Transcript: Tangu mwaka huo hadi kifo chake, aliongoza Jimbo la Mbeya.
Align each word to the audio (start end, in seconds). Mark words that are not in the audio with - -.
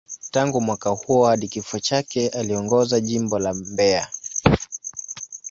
Tangu 0.31 0.61
mwaka 0.61 0.89
huo 0.89 1.25
hadi 1.27 1.47
kifo 1.47 1.79
chake, 1.79 2.29
aliongoza 2.29 2.99
Jimbo 2.99 3.39
la 3.39 3.53
Mbeya. 3.53 4.07